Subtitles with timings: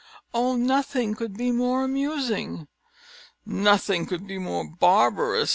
[0.33, 2.67] Oh, nothing could be more amusing!"
[3.45, 5.49] "Nothing could be more barbarous!"